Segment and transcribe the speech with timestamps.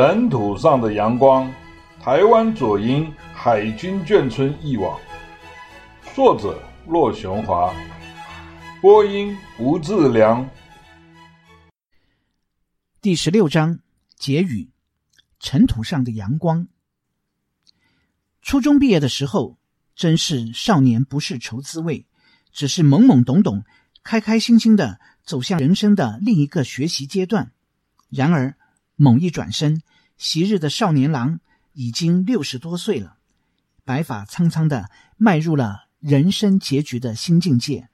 [0.00, 1.52] 尘土上的阳光，
[2.00, 4.96] 台湾左营海军眷村忆往，
[6.14, 7.74] 作者骆雄华，
[8.80, 10.48] 播音吴志良。
[13.02, 13.80] 第十六章
[14.16, 14.70] 结语：
[15.40, 16.68] 尘土上的阳光。
[18.40, 19.58] 初中毕业的时候，
[19.96, 22.06] 真是少年不识愁滋味，
[22.52, 23.64] 只是懵懵懂懂、
[24.04, 27.50] 开开心心的走向人生的另一个学习阶段。
[28.08, 28.56] 然而，
[29.00, 29.80] 猛一转身，
[30.16, 31.38] 昔日的少年郎
[31.72, 33.16] 已经六十多岁了，
[33.84, 37.88] 白发苍苍的，迈入了人生结局的新境界。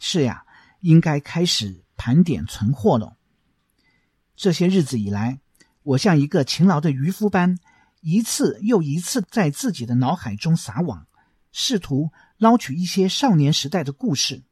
[0.00, 0.44] 是呀，
[0.80, 3.16] 应该开始盘点存货了。
[4.34, 5.38] 这些日子以来，
[5.84, 7.56] 我像一个勤劳的渔夫般，
[8.00, 11.06] 一次又一次在自己的脑海中撒网，
[11.52, 14.42] 试图捞取一些少年时代的故事。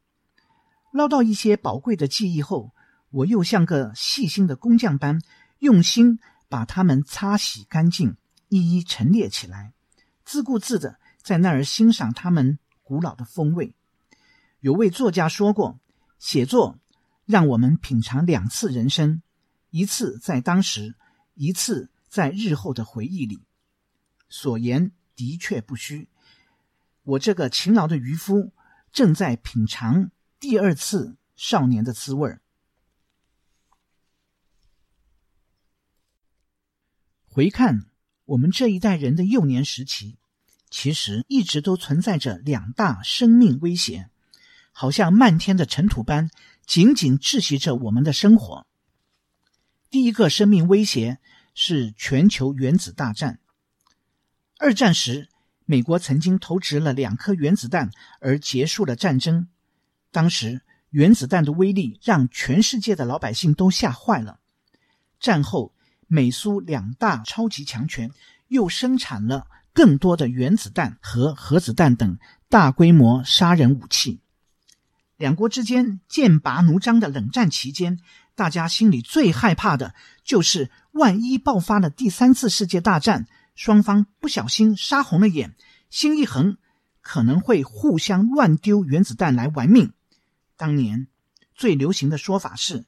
[0.93, 2.71] 捞到一些宝贵的记忆后，
[3.09, 5.21] 我又像个细心的工匠般，
[5.61, 8.17] 用心把它们擦洗干净，
[8.49, 9.73] 一一陈列起来，
[10.25, 13.75] 自顾自的在那儿欣赏它们古老的风味。
[14.59, 15.79] 有位作家说过
[16.17, 16.79] ：“写作
[17.25, 19.21] 让我们品尝两次人生，
[19.69, 20.95] 一次在当时，
[21.35, 23.39] 一次在日后的回忆里。”
[24.29, 26.09] 所言的确不虚。
[27.03, 28.51] 我这个勤劳的渔夫
[28.91, 32.41] 正在品尝第二次少年的滋味儿。
[37.33, 37.85] 回看
[38.25, 40.17] 我们这一代人的幼年时期，
[40.69, 44.09] 其实一直都存在着两大生命威胁，
[44.73, 46.29] 好像漫天的尘土般，
[46.65, 48.67] 紧紧窒息着我们的生活。
[49.89, 51.19] 第一个生命威胁
[51.53, 53.39] 是全球原子大战。
[54.57, 55.29] 二战时，
[55.63, 59.47] 美国曾经投掷了两颗原子弹而结束了战争。
[60.11, 64.41] 当时，原子弹的威力让全世界的老百姓都吓坏了。
[65.21, 65.73] 战后，
[66.11, 68.11] 美苏两大超级强权
[68.49, 72.17] 又生产了更多的原子弹和核子弹等
[72.49, 74.19] 大规模杀人武器。
[75.15, 77.97] 两国之间剑拔弩张的冷战期间，
[78.35, 79.95] 大家心里最害怕的
[80.25, 85.55] 就是万一爆发了第三次世界大战，双方不小心杀红了眼，
[85.89, 86.57] 心一横，
[86.99, 89.93] 可能会互相乱丢原子弹来玩命。
[90.57, 91.07] 当年
[91.55, 92.83] 最流行的说法是，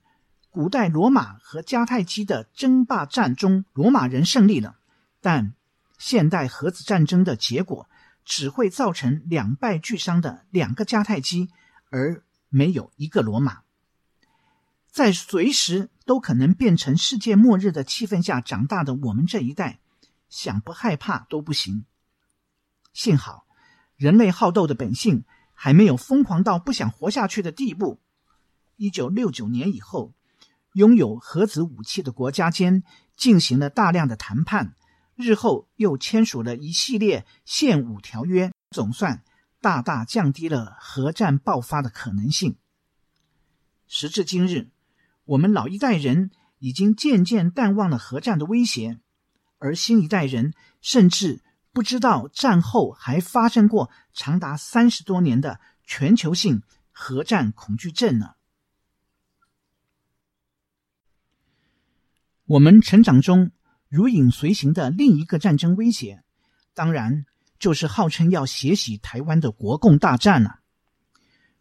[0.53, 4.78] 古代罗马和迦太基的争霸战中，罗马人胜利了，
[5.19, 5.56] 但
[5.97, 7.90] 现代核子战争的结果
[8.24, 11.50] 只会造成两败俱伤的两个迦太基，
[11.90, 13.62] 而没有一个罗马。
[14.92, 19.80] 在随时都可能变成世界末日的气氛下长大的我们这一代，
[20.30, 21.86] 想不害怕都不行。
[22.94, 23.47] 幸好，
[23.96, 25.25] 人类好斗的本性
[25.56, 28.00] 还没有疯狂到不想活下去的地步。
[28.75, 30.13] 一九六九年以后。
[30.73, 32.84] 拥有核子武器的国家间
[33.16, 34.75] 进行了大量的谈判，
[35.16, 39.23] 日后又签署了一系列限武条约，总算
[39.62, 42.57] 大大降低了核战爆发的可能性。
[43.88, 44.72] 时至今日，
[45.25, 49.00] 我们老一代人已经渐渐淡忘了核战的威胁，
[49.59, 58.33] 而新一代人甚至不知道战后还发生过长达三十多年的全球性核战恐惧症呢。
[62.46, 63.52] 我们成长中
[63.88, 66.24] 如影随形的另一个战争威胁，
[66.74, 67.26] 当然
[67.58, 70.59] 就是号称要血洗台湾的国共大战了。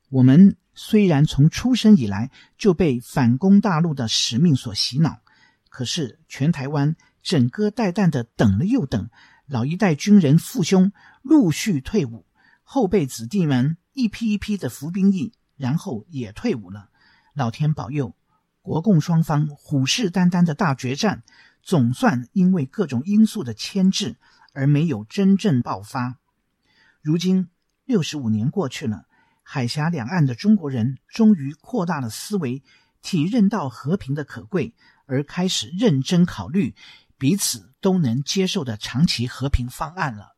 [0.09, 5.21] 我们虽然从出生以来就被反攻大陆的使命所洗脑，
[5.69, 9.09] 可是全台湾整个带弹的等了又等，
[9.47, 12.27] 老一代军人父兄陆续退伍，
[12.65, 16.89] 后辈子弟们一批一批的服兵役，然后也退伍了。
[17.35, 18.17] 老天保佑。
[18.63, 21.25] 国共双方虎视眈眈的大决战，
[21.63, 24.17] 总算因为各种因素的牵制
[24.53, 26.21] 而没有真正爆发。
[27.01, 27.49] 如今
[27.85, 29.07] 六十五年过去了，
[29.43, 32.63] 海峡两岸的中国人终于扩大了思维，
[33.03, 34.77] 体认到和平的可贵，
[35.07, 36.77] 而开始认真考虑
[37.19, 40.37] 彼此都能接受的长期和平方案了。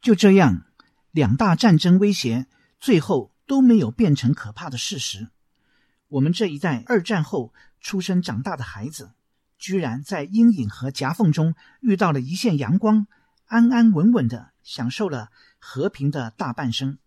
[0.00, 0.64] 就这样，
[1.10, 2.46] 两大战争威胁
[2.80, 3.33] 最后。
[3.46, 5.28] 都没有变成可怕的事实。
[6.08, 9.12] 我们这一代二战后出生长大的孩子，
[9.58, 13.06] 居然在阴影和夹缝中遇到了一线阳光，
[13.46, 16.98] 安安稳稳地享受了和平的大半生。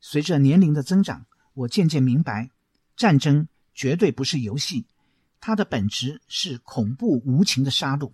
[0.00, 2.50] 随着年龄的增长，我渐渐明白，
[2.96, 4.86] 战争绝对不是游戏，
[5.40, 8.12] 它的本质是恐怖无情的杀戮。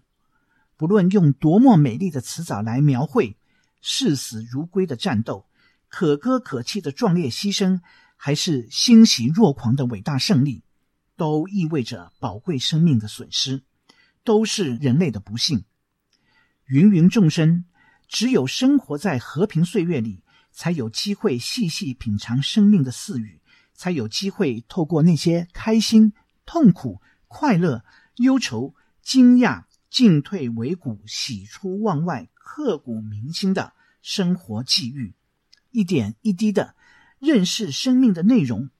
[0.76, 3.36] 不论用多么美丽的词藻来描绘
[3.80, 5.46] 视死如归的战斗。
[5.92, 7.82] 可歌可泣的壮烈牺牲，
[8.16, 10.64] 还是欣喜若狂的伟大胜利，
[11.16, 13.62] 都意味着宝贵生命的损失，
[14.24, 15.64] 都是人类的不幸。
[16.68, 17.66] 芸芸众生，
[18.08, 23.42] 只有生活在和平岁月里，才有机会细细品尝生命的赐予，
[23.74, 26.14] 才有机会透过那些开心、
[26.46, 27.84] 痛苦、快乐、
[28.16, 35.14] 忧愁、惊讶、进退维谷、喜出望外、刻骨铭心的生活际遇，
[35.72, 36.74] 一点一滴的
[37.18, 38.70] 认识生命的内容。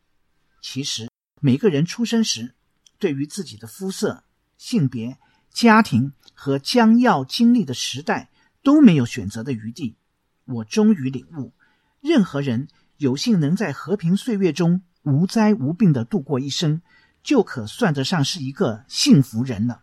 [0.60, 1.10] 其实，
[1.40, 2.54] 每个人出生时，
[2.98, 4.22] 对于自己的肤色、
[4.56, 5.18] 性别、
[5.50, 8.30] 家庭和将要经历的时代
[8.62, 9.96] 都没有选择的余地。
[10.44, 11.52] 我终于领悟，
[12.00, 12.68] 任何人
[12.98, 16.82] 有幸能在和平岁月中无灾无病地度过一生，
[17.22, 19.82] 就可算得上是一个幸福人了。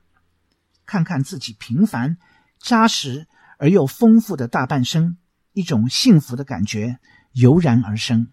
[0.85, 2.17] 看看自己平凡、
[2.59, 3.27] 扎实
[3.57, 5.17] 而又丰富的大半生，
[5.59, 6.99] 一种幸福的感觉
[7.33, 8.29] 油然而生。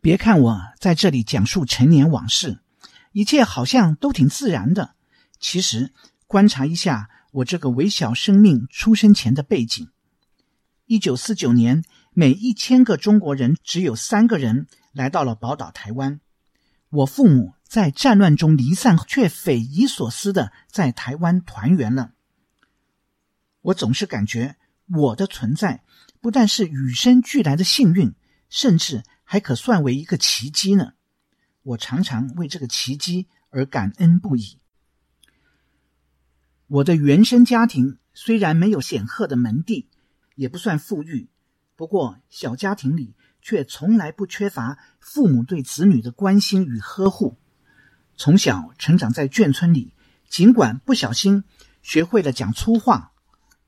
[0.00, 2.58] 别看我在这里讲述陈年往事，
[3.12, 4.96] 一切好像都挺自然的。
[5.38, 5.92] 其实，
[6.26, 9.88] 观察一下我这个微小生命出生前的背景：
[10.86, 16.20] 一九四九年，每一千个中国人只有三个人来到了宝岛台湾。
[16.88, 22.14] 我父母在战乱中离散，却匪夷所思的在台湾团圆了。
[23.62, 24.56] 我总是感觉
[24.86, 25.82] 我的存在
[26.20, 28.14] 不但是与生俱来的幸运，
[28.48, 29.02] 甚至……
[29.30, 30.94] 还可算为一个奇迹呢，
[31.62, 34.58] 我常常为这个奇迹而感恩不已。
[36.66, 39.90] 我的原生家庭虽然没有显赫的门第，
[40.34, 41.28] 也不算富裕，
[41.76, 47.36] 不过小家庭里却从来不缺乏父母对子女的关心与呵护。
[48.16, 49.92] 从小成长在眷村里，
[50.30, 51.44] 尽管不小心
[51.82, 53.12] 学会了讲粗话，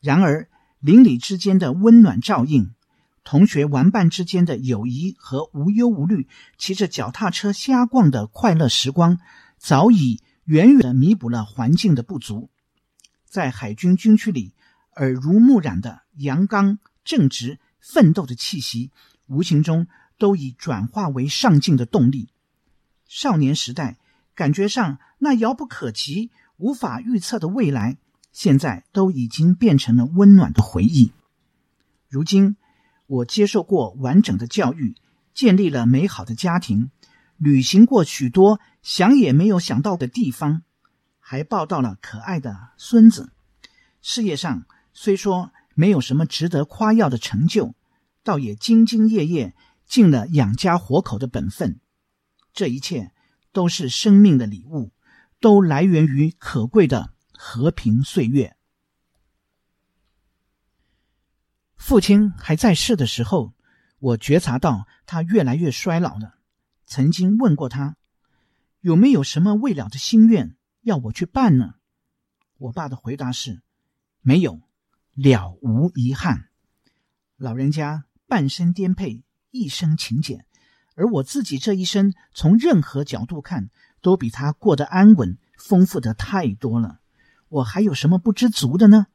[0.00, 0.48] 然而
[0.80, 2.74] 邻里之间的温暖照应。
[3.22, 6.26] 同学玩伴之间的友谊和无忧无虑，
[6.56, 9.18] 骑着脚踏车瞎逛的快乐时光，
[9.58, 12.50] 早已远远地弥补了环境的不足。
[13.26, 14.54] 在海军军区里，
[14.96, 18.90] 耳濡目染的阳刚、正直、奋斗的气息，
[19.26, 19.86] 无形中
[20.18, 22.30] 都已转化为上进的动力。
[23.06, 23.98] 少年时代，
[24.34, 27.98] 感觉上那遥不可及、无法预测的未来，
[28.32, 31.12] 现在都已经变成了温暖的回忆。
[32.08, 32.56] 如今，
[33.06, 34.94] 我接受过完整的教育，
[35.34, 36.90] 建立了美好的家庭，
[37.36, 40.62] 旅行过许多想也没有想到的地方，
[41.18, 43.30] 还抱到了可爱的孙子。
[44.00, 47.74] 事业上虽说没有什么值得夸耀的成就，
[48.22, 49.54] 倒也兢兢业业，
[49.86, 51.80] 尽了养家活口的本分。
[52.52, 53.12] 这一切
[53.52, 54.90] 都是生命的礼物，
[55.40, 58.54] 都来源于可贵的和平岁月。
[61.74, 63.54] 父亲还在世的时候，
[63.98, 66.34] 我觉察到他越来越衰老了。
[66.84, 67.96] 曾经问过他，
[68.80, 71.76] 有没有什么未了的心愿要我去办呢？
[72.58, 73.62] 我爸的回答是：
[74.20, 74.60] 没有，
[75.14, 76.50] 了无遗憾。
[77.38, 80.44] 老人家半生颠沛，一生勤俭，
[80.94, 83.70] 而我自己这一生，从任何角度看，
[84.02, 87.00] 都比他过得安稳、丰富的太多了。
[87.50, 89.08] 我还有什么不知足的呢？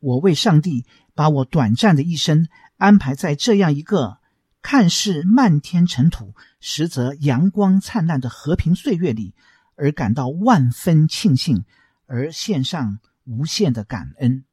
[0.00, 4.18] 我为上帝把我短暂的一生安排在这样一个
[4.60, 9.34] 看似漫天尘土，实则阳光灿烂的和平岁月里，
[9.76, 11.64] 而感到万分庆幸，
[12.06, 14.44] 而献上无限的感恩。